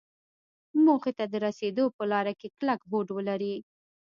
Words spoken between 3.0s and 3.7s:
ولري.